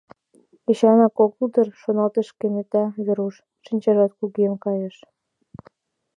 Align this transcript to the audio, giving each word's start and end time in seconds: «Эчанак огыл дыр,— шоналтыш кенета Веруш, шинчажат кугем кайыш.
«Эчанак 0.69 1.15
огыл 1.25 1.47
дыр,— 1.53 1.67
шоналтыш 1.81 2.27
кенета 2.39 2.83
Веруш, 3.05 3.35
шинчажат 3.65 4.11
кугем 4.19 4.53
кайыш. 4.63 4.95